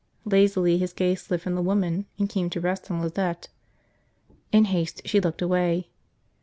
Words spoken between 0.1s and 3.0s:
Lazily his gaze slid from the woman and came to rest